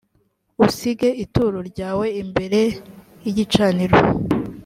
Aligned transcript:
usige 0.65 1.09
ituro 1.23 1.59
ryawe 1.69 2.05
imbere 2.21 2.59
y 3.23 3.27
igicaniro. 3.31 3.97